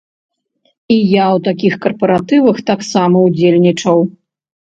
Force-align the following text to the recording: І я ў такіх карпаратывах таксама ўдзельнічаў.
І 0.93 0.95
я 0.95 1.25
ў 1.25 1.37
такіх 1.49 1.73
карпаратывах 1.83 2.57
таксама 2.71 3.17
ўдзельнічаў. 3.27 3.99